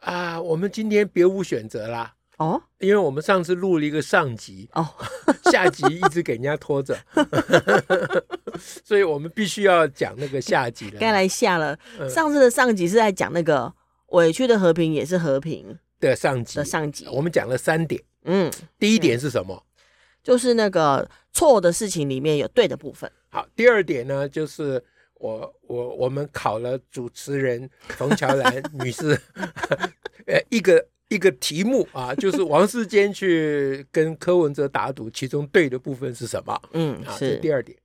[0.00, 2.14] 啊，我们今天别无选择啦！
[2.38, 4.88] 哦，因为我们上次录了一个上集，哦，
[5.50, 6.96] 下集一直给人家拖着，
[8.84, 11.00] 所以我们必须要讲那个下集了。
[11.00, 11.76] 该来下了。
[12.08, 13.72] 上次的上集是在讲那个
[14.10, 18.00] 委屈的和平也是和平的上集的上集，我们讲了三点。
[18.24, 19.54] 嗯，第一点是什么？
[19.54, 19.82] 嗯、
[20.22, 23.10] 就是那个错的事情里面有对的部分。
[23.30, 24.82] 好，第二点呢，就是。
[25.18, 29.18] 我我我们考了主持人冯乔兰女士，
[30.26, 36.60] 呃，一个一个题目啊，就是王世坚去跟柯文哲打赌，其中对的部分是什么？
[36.72, 37.76] 嗯，啊，是第二点。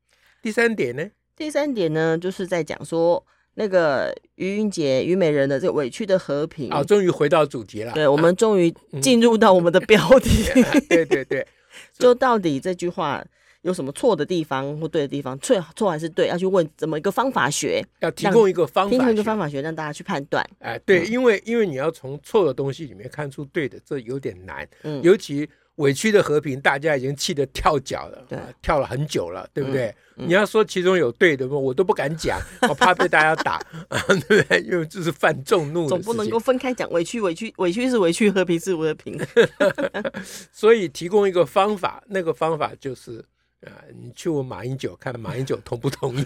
[0.41, 1.09] 第三点呢？
[1.35, 3.25] 第三点呢，就是在讲说
[3.55, 7.93] 那个于云杰、虞美人的这个委屈的和平啊，终于回到主题了。
[7.93, 10.45] 对，我们终于进入到我们的标题。
[10.53, 11.47] 嗯、对对对，
[11.97, 13.25] 就到底这句话。
[13.63, 15.37] 有什么错的地方或对的地方？
[15.39, 16.27] 错错还是对？
[16.27, 17.83] 要去问怎么一个方法学？
[18.01, 20.45] 要提供一个方法，提供一个方法学让大家去判断。
[20.59, 24.67] 哎，对，嗯、因为因为你要从错的东西里面看出对的，这有点难。
[24.83, 29.95] 嗯，尤其委屈的和平，大家已经气得跳脚了，对、啊，跳了很久了，对不对？
[30.17, 33.59] 嗯、你要说其中有对的，我都不敢讲， 我怕被大家打，
[34.27, 34.59] 对不对？
[34.61, 36.91] 因为这是犯众怒，总不能够分开讲。
[36.91, 39.17] 委屈，委屈，委屈是委屈，和平是和平。
[40.51, 43.23] 所以提供一个方法，那个方法就是。
[43.65, 46.25] 啊，你去问马英九，看马英九同不同意？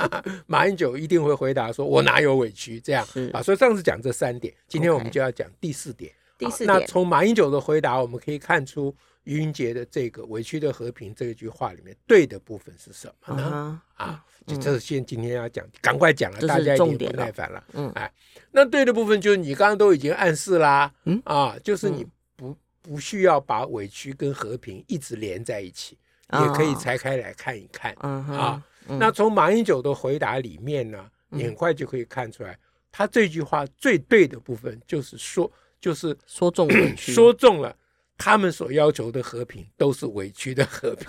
[0.46, 6.12] 马英九一定会回答说：“我哪有委屈？”这样啊，所以上次讲这三点，今天我们就要讲第四点。
[6.38, 13.80] 第四点，那从马英九的回答，我们可以看出于云杰的这个“委屈的和平”这一句话里面对的部分是什么呢？
[13.94, 17.62] 啊，就这是先今天要讲，赶快讲了，大家已经不耐烦了。
[17.74, 18.10] 嗯，哎，
[18.50, 25.96] 那对的部分就是你刚刚都已经暗示啦，嗯啊，就是你不不需要把委屈跟和平一直连在一起。
[26.40, 28.62] 也可以拆开来看一看、哦、啊。
[28.88, 30.98] 嗯、那从马英九的回答里面呢，
[31.30, 32.58] 嗯、你很快就可以看出来，
[32.90, 35.50] 他这句话最对的部分就是说，
[35.80, 37.76] 就是说中委 屈，说中了
[38.16, 41.06] 他们所要求的和平都是委屈的和平。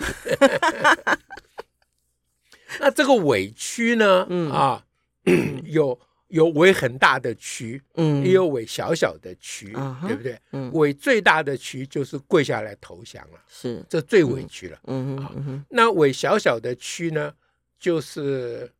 [2.80, 4.26] 那这个委屈呢？
[4.28, 4.84] 嗯、啊，
[5.64, 5.98] 有。
[6.28, 10.38] 有委很大的屈，嗯，也有委小小的屈，嗯、对不对？
[10.52, 13.84] 嗯，委最大的屈就是跪下来投降了，是。
[13.88, 14.78] 这最委屈了。
[14.86, 15.16] 嗯。
[15.16, 17.32] 嗯嗯哼，那委小小的屈呢，
[17.78, 18.70] 就是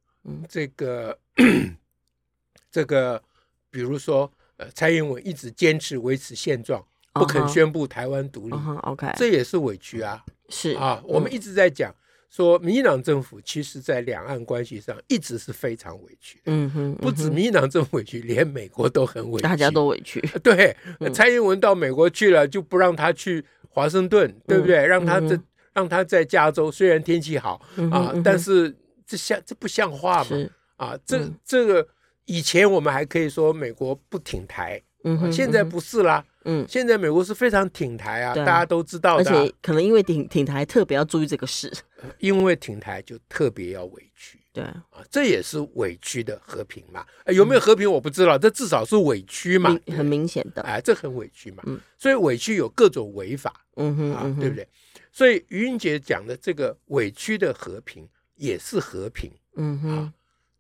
[0.49, 1.77] 这个、嗯、
[2.73, 3.23] 这个，
[3.71, 10.25] 比如说，呃，蔡英文一直坚持维持现状，不肯宣布台湾独立、嗯、，OK，这也是委屈啊。
[10.49, 10.73] 是。
[10.73, 11.95] 啊，我们一直在讲。
[12.35, 16.43] 说民进党政府其实，在两岸关系上一直是非常委屈的。
[16.47, 20.21] 嗯哼，不止民进党政府委屈，连美国都很委屈，大家都委屈。
[20.43, 20.77] 对，
[21.13, 24.85] 蔡英文到美国去了，就不让他去华盛顿，对不对？
[24.85, 25.41] 让他在
[25.73, 28.75] 让他在加州，虽然天气好啊，但是
[29.07, 30.31] 这像这不像话嘛？
[30.75, 31.87] 啊，这这个
[32.25, 36.25] 以前我们还可以说美国不挺台，嗯，现在不是啦。
[36.45, 39.25] 嗯，现在美国是非常挺台啊，大家都知道的。
[39.31, 41.73] 而且可能因为挺挺台，特别要注意这个事。
[42.19, 47.03] 因为挺台就特别要委屈，对啊，这也是委屈的和平嘛。
[47.29, 50.61] 有没有和平我不知道，这至少是委屈嘛，很明显的。
[50.61, 51.63] 哎，这很委屈嘛。
[51.67, 54.69] 嗯所以委屈有各种违法，嗯哼，啊，对不对？
[55.11, 60.13] 所以于英杰讲的这个委屈的和平也是和平，嗯哼，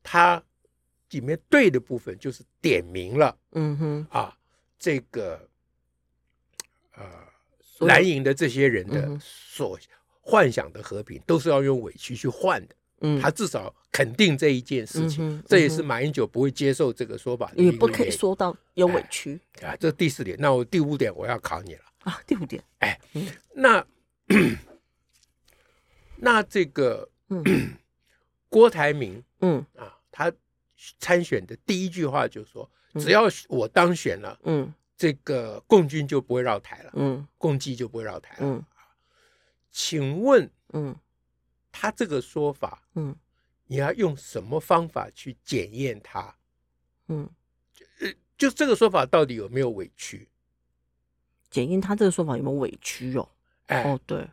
[0.02, 0.42] 它
[1.10, 4.34] 里面对的部分就是点明了，嗯哼，啊，
[4.78, 5.46] 这个。
[6.96, 9.78] 呃，蓝营的这些人的所
[10.20, 12.74] 幻想的和平，都是要用委屈去换的。
[13.00, 17.62] 嗯，他至少肯定这一件事情，这也是马英九不会接受这个说法的。
[17.62, 19.76] 你不可以说到有委屈啊。
[19.76, 22.20] 这第四点，那我第五点我要考你了啊。
[22.26, 22.98] 第五点，哎，
[23.52, 23.84] 那
[26.16, 27.06] 那这个
[28.48, 30.32] 郭台铭，嗯啊，他
[30.98, 34.72] 参选的第一句话就是说，只要我当选了，嗯。
[34.96, 38.64] 这个共军就不会绕台了，嗯，共机就不会绕台了，嗯，
[39.72, 40.96] 请问，嗯，
[41.72, 43.14] 他这个说法，嗯，
[43.66, 46.36] 你要用什么方法去检验他？
[47.08, 47.28] 嗯，
[47.72, 48.06] 就
[48.38, 50.28] 就这个说法到底有没有委屈？
[51.50, 53.28] 检验他这个说法有没有委屈哦？
[53.66, 54.28] 哎，哦，对，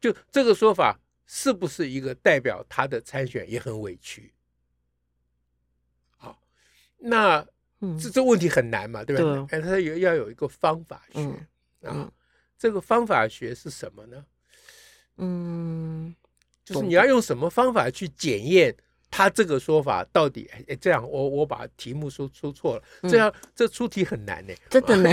[0.00, 4.32] 就这个说法是不是一个代表他的参选也很委屈？
[6.16, 6.40] 好，
[6.96, 7.46] 那。
[7.80, 9.46] 嗯，这这问题很难嘛，对吧？
[9.50, 11.20] 哎，他有要有一个方法学
[11.88, 12.10] 啊，
[12.58, 14.24] 这个方法学是什么呢？
[15.18, 16.14] 嗯，
[16.64, 18.74] 就是你要用什么方法去检验
[19.10, 20.50] 他这个说法到底？
[20.68, 25.10] 哎，这样我我把题目说说错了，这样这出题很难呢， 真的呢。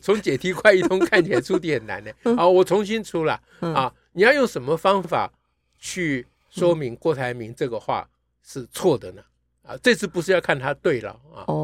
[0.00, 2.12] 从解题快易通看起来出题很难呢。
[2.36, 5.32] 好，我重新出了啊，你要用什么方法
[5.78, 8.08] 去说明郭台铭这个话
[8.42, 9.22] 是错的呢？
[9.62, 11.44] 啊，这次不是要看他对了啊。
[11.46, 11.63] 哦，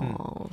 [0.00, 0.50] 嗯，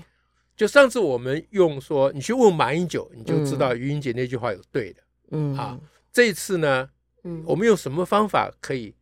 [0.56, 5.04] 就上次我们用说，你去问马英九，你就知道于英杰那句话有对的。
[5.31, 5.80] 嗯啊，
[6.12, 6.89] 这一次呢，
[7.24, 8.95] 嗯，我们用什么方法可以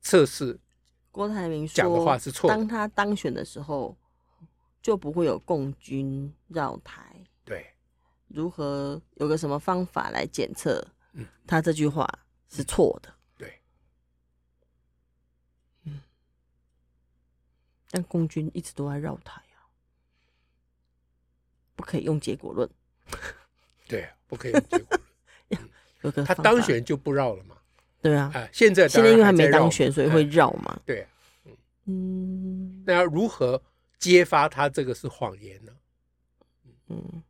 [0.00, 0.58] 测试
[1.10, 2.56] 郭台铭讲的话是错的？
[2.56, 3.96] 当他当选的时候，
[4.82, 7.02] 就不会有共军绕台。
[7.44, 7.66] 对，
[8.26, 10.86] 如何有个什么方法来检测？
[11.14, 12.06] 嗯，他这句话
[12.48, 13.14] 是错的。
[17.90, 19.47] 但共军一直都在绕台啊，
[21.78, 22.68] 不可以用结果论。
[23.86, 24.98] 对啊，不可以用结果
[25.48, 25.62] 论。
[26.02, 27.56] 有个他当选就不绕了嘛？
[28.02, 28.30] 对啊。
[28.34, 30.78] 啊，现在现在因为还没当选，所以会绕嘛？
[30.84, 31.06] 对。
[31.86, 32.82] 嗯。
[32.84, 33.62] 那要如何
[33.98, 35.72] 揭发他这个是谎言呢？
[36.88, 37.22] 嗯。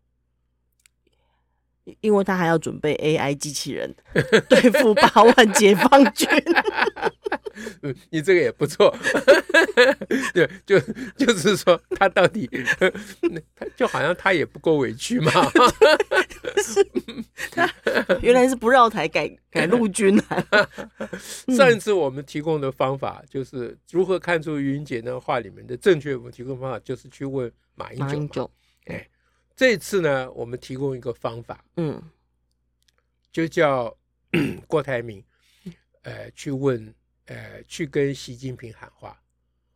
[2.00, 3.94] 因为他还要准备 AI 机器人
[4.50, 6.28] 对付八万解放军。
[7.82, 8.94] 嗯，你这个也不错。
[10.34, 10.78] 对，就
[11.16, 12.48] 就是说，他到底，
[13.54, 15.30] 他就好像他也不够委屈嘛。
[17.52, 17.68] 他
[18.20, 20.46] 原来是不绕台改改陆军啊。
[21.56, 26.14] 上一次我们提供的方法就是如何看出于英杰那话里面的正确。
[26.16, 28.50] 我们提供方法就是去问马英九。
[28.86, 29.06] 哎。
[29.56, 32.00] 这次呢，我们提供一个方法，嗯，
[33.32, 33.92] 就叫
[34.68, 35.20] 郭台铭，
[36.02, 36.94] 呃，去问，
[37.28, 39.16] 呃，去跟习近平喊话，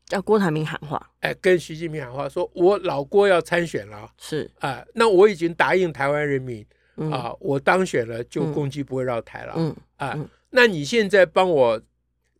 [0.06, 6.66] 叫郭台铭喊话，哎，跟习近平喊话，说我老郭要参选了，是啊，那我已经答应台湾人民
[7.10, 10.18] 啊，我当选了就共机不会绕台了，嗯啊，
[10.50, 11.80] 那你现在帮我。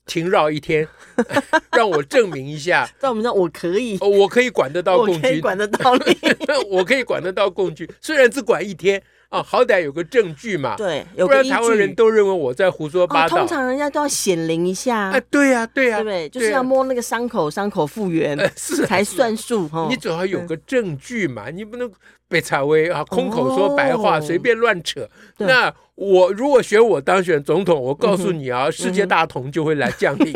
[0.05, 0.87] 停绕一天，
[1.77, 2.85] 让我证明一下。
[2.99, 6.03] 在我们这，我可以，我可以管得到共军，管得到你，
[6.73, 7.89] 我可以管得到共军。
[8.01, 9.01] 虽然只管一天
[9.33, 10.77] 啊，好歹有个证据嘛。
[10.77, 13.39] 对，不然台湾人都认为我在胡说八道。
[13.39, 15.11] 通常人家都要显灵一下。
[15.11, 16.29] 哎，对呀，对呀，对不对？
[16.29, 19.69] 就是要摸那个伤口，伤口复原 是才算数。
[19.89, 21.91] 你总要有个证据嘛，你不能
[22.29, 25.09] 被查为啊空口说白话，随便乱扯。
[25.39, 25.73] 那。
[25.95, 30.33] 我如果选我当选总统，我告诉你啊，世界大同就会来降临。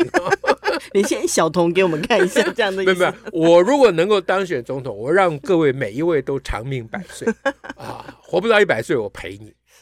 [0.93, 2.93] 你先小童给我们看一下， 这样的意思。
[2.95, 7.27] 没有，我如果能够当选总统，我让各位每一位都长命百岁
[7.75, 9.53] 啊，活不到一百岁我陪你，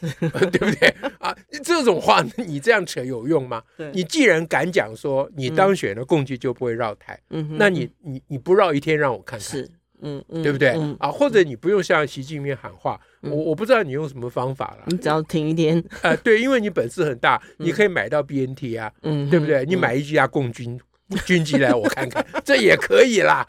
[0.50, 0.88] 对不对
[1.18, 1.36] 啊？
[1.64, 3.62] 这种话你这样扯有用吗？
[3.92, 9.40] 你既然敢讲说你当选了，共济就不会绕台，嗯那你你你不绕一天让我看看。
[9.40, 9.68] 是
[10.02, 10.68] 嗯，对不对
[10.98, 11.10] 啊？
[11.10, 14.84] 或者你不用向习近平喊话，我我不知道你用什么方法了。
[14.88, 19.64] 你只要停一天 啊，对，因为你本事很大，你可以买到 BNT 啊，嗯，对不对？
[19.64, 20.78] 你买一架共军
[21.24, 23.46] 军机来，我看看， 这也可以啦。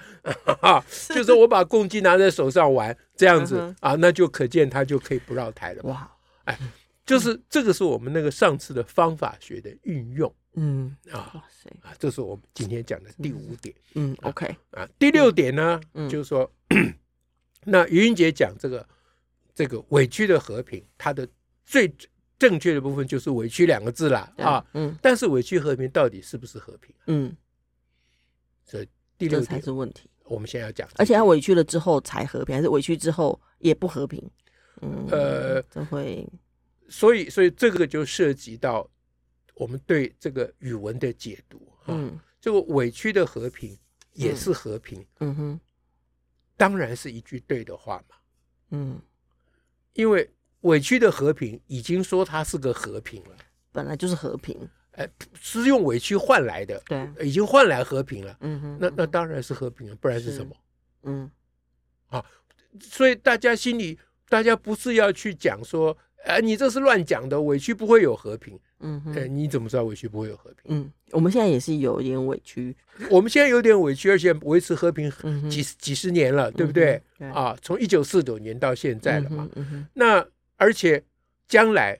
[1.13, 5.83] 就是我把共机拿在手上玩，这样子啊，那就可见他就可以不绕台了。
[5.83, 6.09] 哇，
[6.45, 6.57] 哎，
[7.05, 10.31] 就是这个是我们那个上次的方法学的运用。
[10.59, 13.73] 嗯啊，哇塞啊，这是我们今天讲的第五点。
[13.93, 16.93] 嗯，嗯，OK 啊，第六点呢，嗯、就是说，嗯、
[17.63, 18.87] 那于英杰讲这个
[19.53, 21.27] 这个委屈的和平，它的
[21.63, 21.93] 最
[22.39, 24.65] 正确的部分就是委屈两个字啦啊。
[24.73, 26.95] 嗯，但是委屈和平到底是不是和平？
[27.05, 27.35] 嗯，
[28.67, 30.07] 所以第六才是问题。
[30.25, 34.21] 我们现在要讲，而且他委屈了之后才和平，还是委屈之后也不和平？
[34.81, 36.27] 嗯，呃，这会，
[36.87, 38.87] 所以所以这个就涉及到。
[39.59, 43.75] 我们对这个语文的解读，嗯，这个委屈的和平
[44.13, 45.59] 也是和平，嗯哼，
[46.55, 48.15] 当然是一句对的话嘛，
[48.69, 49.01] 嗯，
[49.93, 50.29] 因为
[50.61, 53.35] 委屈的和平已经说它是个和平了，
[53.71, 54.55] 本来就是和平，
[54.97, 60.55] 哎，是用委屈换来的，对，已经换来和平了，嗯哼，那那当然是和平了，不然是什么？
[61.03, 61.31] 嗯，
[62.09, 62.23] 啊，
[62.81, 65.97] 所以大家心里，大家不是要去讲说。
[66.25, 68.59] 哎，你这是乱讲的，委屈不会有和平。
[68.81, 70.63] 嗯哼，哎，你怎么知道委屈不会有和平？
[70.65, 72.75] 嗯，我们现在也是有点委屈，
[73.09, 75.09] 我们现在有点委屈，而且维持和平
[75.49, 77.01] 几几十年了，对不对？
[77.33, 79.47] 啊，从一九四九年到现在了嘛。
[79.55, 80.25] 嗯那
[80.57, 81.01] 而且
[81.47, 81.97] 将来，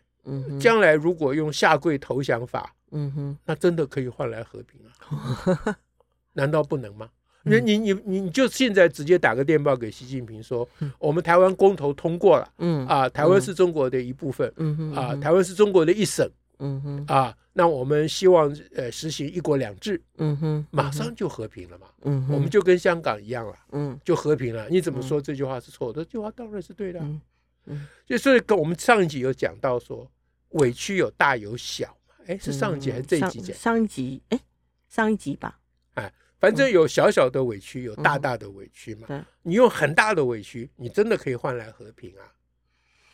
[0.60, 5.77] 将来如果用下跪投降法，嗯哼，那真的可以换来和平啊？
[6.34, 7.10] 难道不能吗？
[7.44, 10.67] 你你你你你就现在直接打个电报给习近平说，
[11.00, 12.86] 我们台湾公投通过了，嗯。
[12.88, 14.94] 啊，台湾是中国的一部分，嗯。
[14.94, 16.29] 啊，台湾是中国的一省，
[16.60, 17.06] 嗯哼。
[17.08, 24.67] 啊，那我们希望呃实行一国两制，嗯哼，马上就和平了嘛，嗯，我们就跟香港一样了，嗯，就和平了。
[24.70, 26.03] 你怎么说这句话是错的？
[26.03, 27.22] 这句话当然是对的，嗯。
[27.67, 30.06] 嗯，就所以跟我们上一集有讲到说，
[30.50, 31.88] 委屈有大有小。
[31.88, 31.94] 嘛，
[32.27, 33.55] 哎，是上一集还是这一集讲？
[33.55, 34.39] 上一集，哎，
[34.88, 35.60] 上一集吧。
[35.96, 39.25] 哎反正有小小的委屈，有大大的委屈嘛。
[39.41, 42.13] 你用很大的委屈，你真的可以换来和平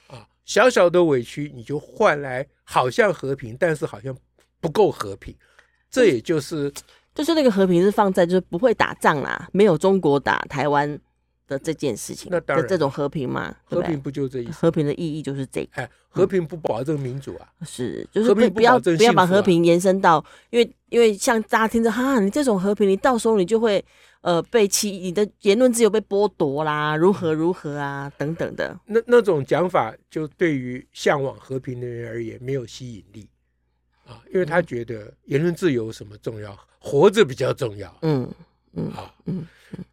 [0.10, 0.17] 啊！
[0.17, 4.13] 啊，小小的委屈你就换来好像和平，但是好像
[4.60, 5.34] 不够和平。
[5.89, 6.70] 这也就是，
[7.15, 11.00] 就是那个和平是放在就是不会打仗啦，没有中国打台湾
[11.48, 12.30] 的这件事情。
[12.32, 14.52] 那当然，这种和平嘛，和平不就这意思？
[14.54, 15.70] 和平的意义就是这个。
[15.74, 20.76] 哎，和平不保证民主啊，是就是不不要不要把和平延伸到，因为。
[20.94, 23.84] 因为像大家听着哈，你这种和平，你到时候你就会
[24.22, 28.80] 呃被欺，你的言论自由被剥夺啦，如何如何啊等等的。
[28.86, 33.28] 那那种讲法，就对于向往和平的人而言没有吸引力
[34.06, 37.92] 啊，因为他觉得言论自由什么重要，活着比较重要。
[38.04, 38.32] 嗯
[38.74, 39.48] 嗯啊嗯，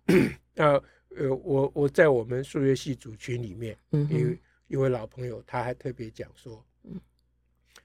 [0.54, 0.78] 那
[1.17, 4.37] 呃我我在我们数学系组群里面，嗯，有
[4.69, 7.00] 一位老朋友他还特别讲说，嗯，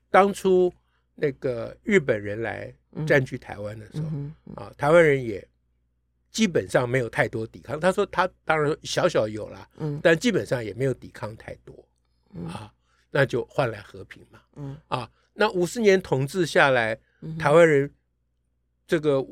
[0.10, 0.74] 当初。
[1.18, 2.76] 那个日本人来
[3.08, 5.48] 占据台湾的时候，嗯嗯、啊，台湾人也
[6.30, 7.80] 基本上没有太多抵抗。
[7.80, 11.88] 他说他当然小小有啦，嗯，但基本上也没有抵抗太多，
[12.34, 12.70] 嗯、啊，
[13.12, 17.00] 那就换来和平嘛，嗯，啊，那五十年统治下来，
[17.40, 17.90] 台湾人
[18.86, 19.26] 这个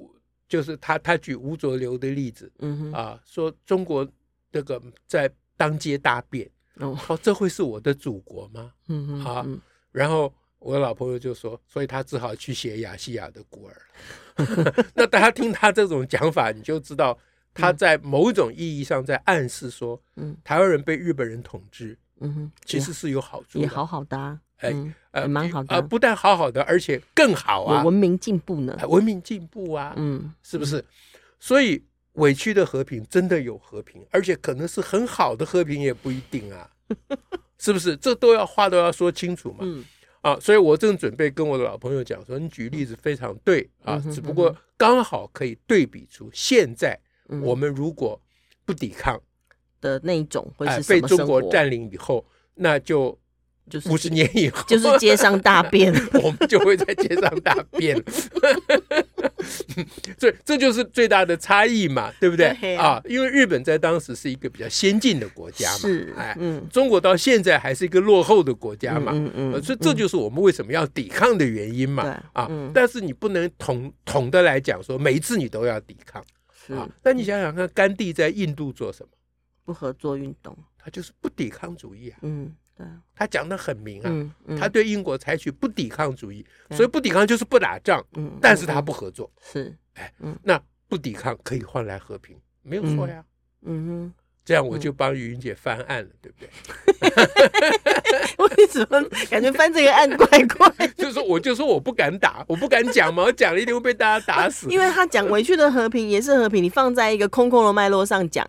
[0.54, 4.08] 就是他他举吴浊流的例子，嗯哼啊，说中国
[4.52, 8.72] 这个在当街大便，哦， 这会是我的祖国吗？
[8.88, 9.44] 嗯啊，
[9.92, 10.32] 然后。
[10.66, 13.76] 我的老朋友就说，所以他只好去写亚细亚的孤儿。
[14.96, 17.20] 那大家听他这种讲法，你就知道
[17.54, 30.84] 他在某种意义上在暗示说，嗯，台湾人被日本人统治，嗯哼，其实是有好处，也好好的，哎，呃，蛮好的，呃，不但好好的，而且更好啊，文明进步呢，文明进步啊，嗯，是不是？
[31.40, 36.70] 所以委屈的和平真的有和平，而且可能是很好的和平，也不一定啊，
[37.60, 37.96] 是不是？
[37.98, 39.84] 这都要话都要说清楚嘛，嗯。
[40.22, 46.98] 啊，所以我正准备跟我的老朋友讲说，你举例子非常对啊，只不过刚好可以对比出现在
[47.42, 48.18] 我们如果
[48.64, 49.22] 不抵抗
[49.82, 53.20] 的那一种，会是被中国占领以后，那就
[53.70, 57.96] 就是五十年以后，就是街上大便， 我们就会在街上大便。
[60.18, 63.02] 所以这就是最大的差异嘛，对不对啊？
[63.06, 76.22] 因为日本在当时是一个比较先进的国家嘛，哎，嗯，中国到现在还是一个落后的国家嘛，嗯嗯，所以这就是我们为什么要抵抗的原因嘛，啊，但是你不能统统的来讲说每一次你都要抵抗，
[76.78, 79.10] 啊，那你想想看，甘地在印度做什么？
[79.66, 82.54] 不合作运动，他就是不抵抗主义啊，嗯。
[83.16, 88.04] 他讲的很明啊，他对英国采取不抵抗主义，所以不抵抗就是不打仗，
[88.42, 90.12] 但是他不合作，是，哎，
[90.42, 93.24] 那不抵抗可以换来和平，没有错呀，
[93.62, 94.14] 嗯哼，
[94.44, 96.50] 这样我就帮于云姐翻案了，对不对？
[98.58, 100.88] 为什么感觉翻这个案怪怪？
[100.98, 108.48] 就是说，我就说我不敢打，我不敢讲嘛， 我讲了一定会被大家打死，因为他讲委屈的和平也是和平，你放在一个空空的脉络上讲。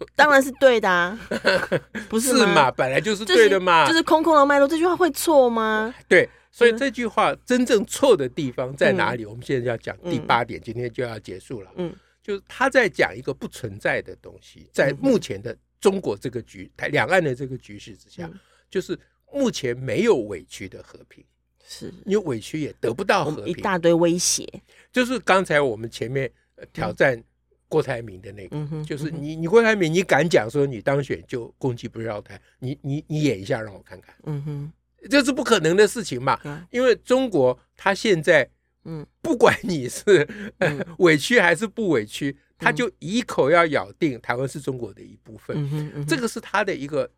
[0.16, 1.18] 当然是对的啊，
[2.08, 2.54] 不是吗？
[2.54, 5.94] 嘛，本来就是对的嘛，就是空空的脉络，这句话会错吗？
[6.08, 9.24] 对，所以这句话真正错的地方在哪里？
[9.24, 11.70] 我们现在要讲第八点，今天就要结束了。
[11.76, 18.30] 嗯，就是他在讲一个不存在的东西，在目前的中国这个局，台两岸的这个局势之下，
[18.70, 18.98] 就是
[19.32, 21.24] 目前没有委屈的和平，
[21.66, 21.92] 是。
[22.06, 24.48] 因为委屈也得不到和平，一大堆威胁，
[24.92, 26.30] 就是刚才我们前面
[26.72, 27.22] 挑战。
[27.68, 32.40] 郭台铭的那个，嗯、就是你，你郭台铭，你敢讲说你当选就攻击不绕台？
[32.58, 34.14] 你你你演一下让我看看。
[34.24, 34.72] 嗯哼，
[35.10, 36.38] 这是不可能的事情嘛。
[36.44, 38.48] 嗯、因为中国他现在，
[38.84, 40.26] 嗯，不管你是、
[40.58, 45.56] 嗯呃、委屈还是不委屈，他就一口要咬定台湾是中国的一部分。
[45.56, 47.10] 嗯哼，这个是他的一个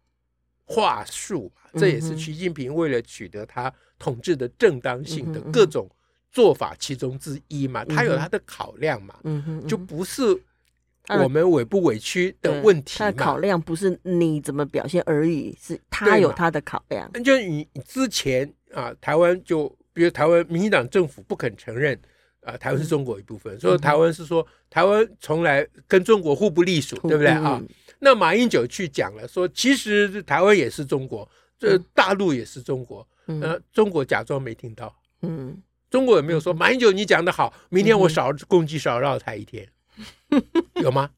[0.65, 1.71] 话术嘛。
[1.79, 5.91] 这也是习近平为了取得他统治的正当性的各种。
[6.37, 10.23] 做法其中之一嘛，他有他的考量嘛，嗯哼，就不是
[11.09, 13.07] 我们委不委屈的问题嘛。
[13.07, 17.11] 他的考量不是你怎么表现而已，是他有他的考量。
[17.25, 21.99] 就你之前啊，台湾就比如台湾民进党政府不肯承认
[22.43, 27.29] 啊，台湾是中国一部分，所以台湾是说台湾从来跟中国互不隶属，对不对？
[27.29, 27.63] 啊？
[27.99, 31.27] 那马英九去讲了，说其实台湾也是中国，
[31.59, 35.57] 这大陆也是中国，呃，中国假装没听到，嗯。
[35.91, 39.69] 中国有没有说马英九你讲的好，明天我少攻击少绕他一天，
[40.83, 41.11] 有吗？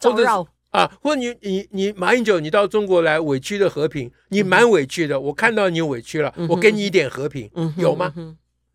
[0.00, 0.46] 少绕。
[0.70, 8.14] 啊，或者你你你马英九你到中国来委屈的和平，你蛮委屈的，我看到你委屈了，我给你一点和平，有吗？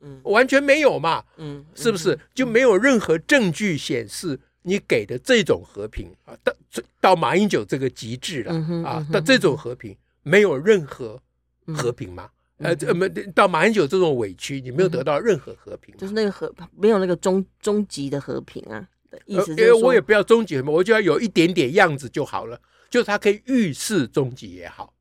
[0.02, 2.20] 嗯，完全没有嘛，嗯，是不是？
[2.34, 6.54] 就没有任何证据显示你给的这种和平啊，到
[7.00, 8.54] 到马英九这个极致了
[8.86, 11.18] 啊，到这种和平没有任何
[11.74, 12.30] 和平吗？
[12.58, 18.88] 呃，这没到马英九这种委屈，你没有得到任何和平，就是那个和没有那个终终极的和平啊，
[19.26, 22.60] 意思因为我也不要终极嘛，我就要有一点点样子就好了，
[22.90, 24.94] 就是他可以预示终极也好，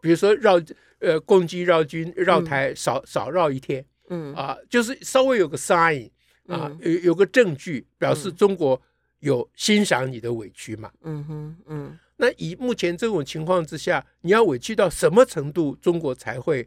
[0.00, 0.62] 比如说绕
[1.00, 3.84] 呃共机绕军绕台少少绕一天。
[4.08, 4.32] 嗯。
[4.34, 6.08] 啊，就是稍微有个 sign
[6.46, 8.80] 啊，有有个证据表示中国
[9.18, 10.90] 有欣赏你的委屈嘛。
[11.02, 11.98] 嗯哼，嗯。
[12.18, 16.66] 那以目前这种情况之下，你要委屈到什么程度，中国才会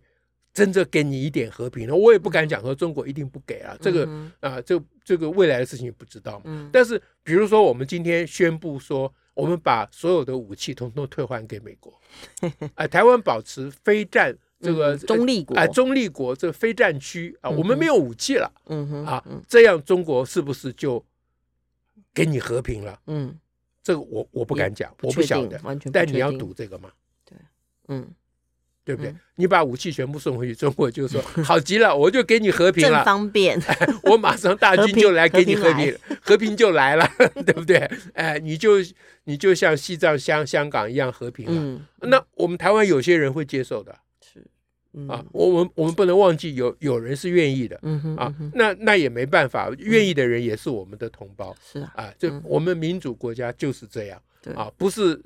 [0.54, 1.96] 真的给你一点和平呢？
[1.96, 6.70] 我也不敢讲说中国一定不给啊，这个啊，这这个未来的事情不知道嘛。
[6.72, 11.94] 但是比如说，我们今天宣布说，我们把所有的武器统统退还给美国，
[12.76, 14.38] 啊，台湾保持非战。
[14.62, 21.02] 这个中立国，哎，中立国这个非战区啊，我们没有武器了，嗯哼，啊，这样中国是不是就
[22.14, 23.00] 给你和平了？
[23.08, 23.40] 嗯，
[23.82, 25.58] 这个我我不敢讲，我不晓得，
[25.94, 26.92] 但你要赌这个吗？
[27.24, 27.38] 对，
[27.88, 28.06] 嗯，
[28.84, 29.14] 对不对？
[29.36, 33.60] 你把武器全部送回去，中国就说 好极了，我就给你和平了，方便，
[34.04, 37.08] 我马上大军就来给你和平，和平 就来了，
[37.46, 37.78] 对不对？
[38.14, 38.78] 哎，你就
[39.26, 43.96] 你就像西藏、香香港一样和平了，那我们台湾有些人会接受的。
[44.22, 44.44] 是。
[45.08, 54.20] 啊，我们我们不能忘记有有人是愿意的，嗯哼，啊，那那也没办法，愿意的人也是我们的同胞，是啊，就我们民主国家就是这样，
[54.56, 55.22] 啊，不是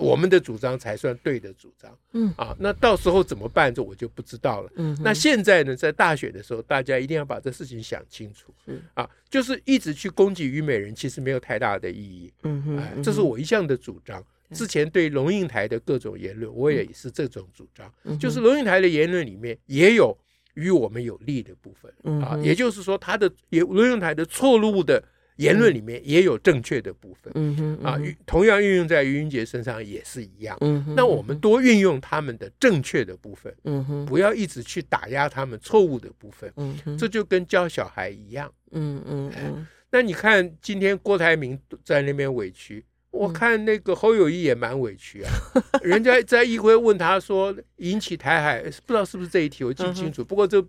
[0.00, 14.24] 我们的主张才算对的主张，嗯，啊，那到时候怎么办，这我就不知道了，嗯，那现在呢，在大选的时候，大家一定要把这事情想清楚，嗯，啊，就是一直去攻击虞美人，其实没有太大的意义，嗯哼，这是我一向的主张。
[14.52, 20.16] 之前对龙应台的各种言论，我也是这种主张，嗯、就是龙应台的言论里面也有
[20.54, 25.00] 与我们有利的部分、嗯、啊，也就是说他的也龙应台的错误的
[25.40, 42.84] 言论里面也有正确的部分，嗯哼啊，同样运用在于云杰身上也是一样，嗯哼，那我们多运用他们的正确的部分，嗯哼，不要一直去打压他们错误的部分，嗯哼，这就跟教小孩一样，嗯嗯嗯， 那你看今天郭台铭在那边委屈。
[43.12, 45.30] 我看那个侯友谊也蛮委屈啊，
[45.82, 50.24] 人家在议会问他说，引起台海不知道是不是这一题，我记不清楚。
[50.24, 50.64] 不过这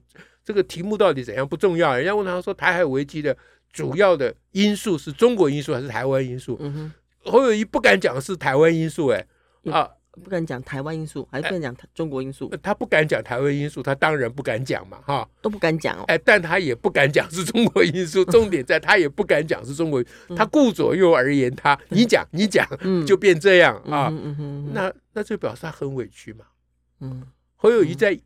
[0.51, 3.35] 这个题目到底怎样不重要，人家问他说，台海危机的
[3.71, 6.59] 主要的因素是中国因素还是台湾因素？
[7.23, 9.25] 侯友谊不敢讲是台湾因素，哎
[9.71, 9.89] 啊。
[10.21, 12.51] 不敢讲台湾因素，还是不敢讲中国因素？
[12.61, 16.03] 他不敢讲台湾因素，他当然不敢讲嘛，哈，都不敢讲哦。
[16.07, 20.03] 哎，但他也不敢讲是中国因素，重点在他也不敢讲是中国，
[20.35, 22.67] 他顾左右而言他，你讲你讲，
[23.07, 24.11] 就变这样啊。
[24.73, 26.43] 那那就表示他很委屈嘛。
[26.99, 27.23] 嗯，
[27.55, 28.19] 侯友谊在。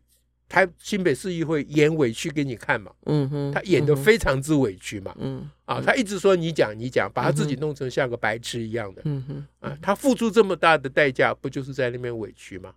[0.48, 12.72] 台新北市议会演委屈给你看嘛，嗯哼，他演的非常之委屈嘛，嗯啊，他一直说你讲你讲，把他自己弄成像个白痴一样的，嗯哼，啊，他付出这么大的代价，不就是在那边委屈吗？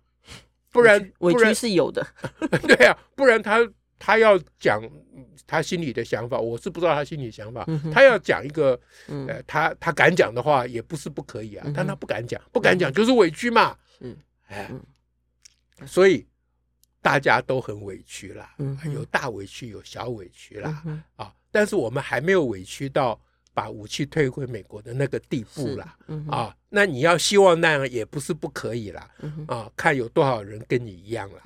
[0.72, 2.04] 不然委屈是有的，
[2.66, 3.58] 对啊，不然他
[3.98, 4.82] 他要讲
[5.46, 14.16] 他心里的想法，我是不知道他心里想法，他要讲一个，呃，他他敢讲的话也不是不可以啊，但他不敢讲，不敢讲就是委屈嘛，嗯，
[14.48, 14.70] 哎，
[15.86, 16.26] 所以。
[17.02, 18.54] 大家都很委屈啦，
[18.92, 20.82] 有大委屈，有小委屈啦，
[21.16, 23.20] 啊，但是我们还没有委屈到
[23.54, 25.96] 把武器退回美国的那个地步啦，
[26.28, 29.10] 啊，那你要希望那样也不是不可以啦，
[29.48, 31.40] 啊，看有多少人跟你一样了，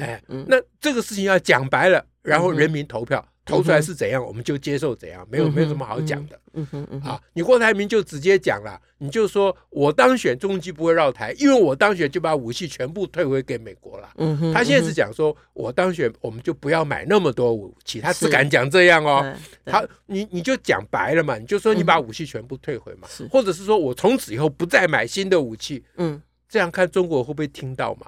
[0.00, 3.26] 哎，那这个事情要讲白了，然后人民投票。
[3.44, 6.40] 投出来是怎样，我们就接受怎样，没有没有什么好讲的。
[6.54, 14.08] 嗯哼嗯啊，你郭台铭就直接讲了，你就说我当选，中基不会绕台，因为我当选就把武器全部退回给美国了。
[14.16, 19.34] 嗯哼，他现在是讲说我当选，我们就不要买那么多武器，他只敢讲这样哦。
[19.64, 25.84] 他你你就讲白了嘛，你就说你把武器全部退回嘛，或者是说我从此以后不再买新的武器。
[25.96, 28.06] 嗯，这样看中国会不会听到嘛？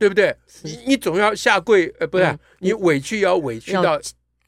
[0.00, 0.34] 对不对？
[0.62, 4.00] 你你总要下跪，呃，不是，你委屈要委屈到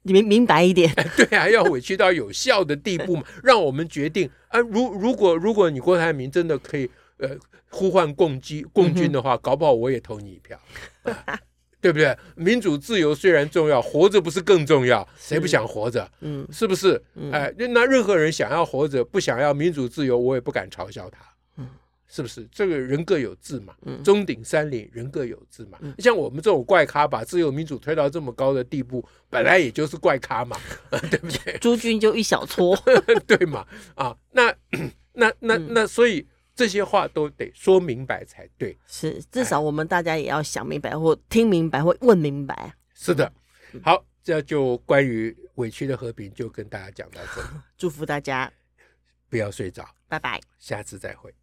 [0.05, 4.59] 你明明白一点， 对啊，要委屈到有效的地步嘛， 让我们决定啊。
[4.59, 7.37] 如如果如果你郭台铭真的可以呃
[7.69, 10.59] 呼唤共机共军的话，搞不好我也投你一票，
[11.83, 12.17] 对不对？
[12.35, 15.07] 民主自由虽然重要，活着不是更重要？
[15.19, 16.11] 谁不想活着？
[16.23, 16.99] 嗯，是不是？
[17.31, 21.21] 哎，那任何人想要活着，不想要民主自由，我也不敢嘲笑他。
[22.14, 23.75] 是不是这个人各有志嘛？
[24.05, 25.79] 中鼎山林人各有志嘛。
[25.96, 30.59] 像我们这种怪咖，把自由民主推到这么高的地步，本来也就是怪咖嘛，
[31.11, 31.57] 对不对？
[31.59, 32.77] 诸君就一小撮，
[33.27, 33.66] 对嘛？
[33.94, 34.55] 啊，那
[35.14, 38.77] 那那那，所以这些话都得说明白才对。
[38.87, 42.75] 是，至少我们大家也要想明白，或听明白，或问明白。
[42.92, 43.33] 是的，
[43.83, 47.48] 好，这就关于委屈的和平就跟大家讲到这里，
[47.79, 48.53] 祝福大家
[49.31, 51.35] 不要睡着，拜拜，下次再会。